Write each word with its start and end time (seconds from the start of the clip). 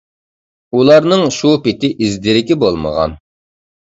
ئۇلارنىڭ 0.77 1.25
شۇ 1.35 1.51
پېتى 1.67 1.91
ئىز-دېرىكى 2.05 2.57
بولمىغان. 2.65 3.15